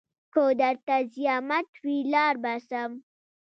[0.33, 2.91] که درته زيامت وي لاړ به سم.